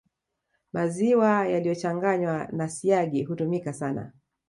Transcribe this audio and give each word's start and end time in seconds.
Maziwa 0.73 1.47
yaliyochanganywa 1.47 2.47
na 2.51 2.69
siagi 2.69 3.23
hutumika 3.23 3.73
sana 3.73 4.13